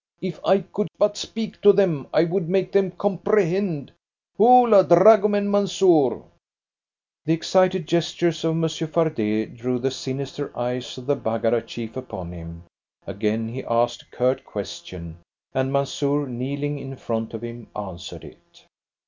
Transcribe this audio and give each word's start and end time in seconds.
If 0.19 0.39
I 0.43 0.61
could 0.61 0.87
but 0.97 1.15
speak 1.15 1.61
to 1.61 1.71
them, 1.71 2.07
I 2.11 2.23
would 2.23 2.49
make 2.49 2.71
them 2.71 2.89
comprehend. 2.89 3.91
Hola, 4.35 4.83
dragoman, 4.83 5.51
Mansoor!" 5.51 6.25
The 7.25 7.33
excited 7.33 7.85
gestures 7.87 8.43
of 8.43 8.55
Monsieur 8.55 8.87
Fardet 8.87 9.55
drew 9.55 9.77
the 9.77 9.91
sinister 9.91 10.51
eyes 10.57 10.97
of 10.97 11.05
the 11.05 11.15
Baggara 11.15 11.61
chief 11.63 11.95
upon 11.95 12.31
him. 12.31 12.63
Again 13.05 13.47
he 13.49 13.63
asked 13.63 14.01
a 14.01 14.07
curt 14.09 14.43
question, 14.43 15.19
and 15.53 15.71
Mansoor, 15.71 16.25
kneeling 16.27 16.79
in 16.79 16.95
front 16.95 17.35
of 17.35 17.43
him, 17.43 17.67
answered 17.75 18.23
it. 18.23 18.65